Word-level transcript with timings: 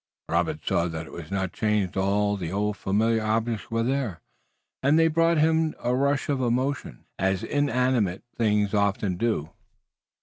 Robert 0.29 0.65
saw 0.65 0.87
that 0.87 1.05
it 1.05 1.11
was 1.11 1.29
not 1.29 1.53
changed. 1.53 1.95
All 1.95 2.35
the 2.35 2.51
old, 2.51 2.75
familiar 2.75 3.21
objects 3.21 3.69
were 3.69 3.83
there, 3.83 4.19
and 4.81 4.97
they 4.97 5.07
brought 5.07 5.35
to 5.35 5.41
him 5.41 5.75
a 5.79 5.93
rush 5.95 6.27
of 6.27 6.41
emotion, 6.41 7.05
as 7.19 7.43
inanimate 7.43 8.23
things 8.35 8.73
often 8.73 9.15
do. 9.15 9.51